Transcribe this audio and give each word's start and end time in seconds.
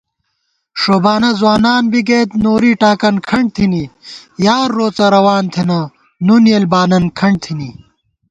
ݭوبانہ 0.81 1.31
ځوانان 1.39 1.83
بی 1.91 2.01
گئیت 2.07 2.29
نوری 2.43 2.71
ٹاکن 2.81 3.15
کھنٹ 3.27 3.47
تھنی 3.55 3.83
* 4.15 4.45
یار 4.45 4.67
روڅہ 4.77 5.05
روان 5.15 5.43
تھنہ 5.53 5.79
نُن 6.25 6.43
یېل 6.51 6.65
بانن 6.71 7.03
کھنٹ 7.17 7.37
تھنی 7.43 7.71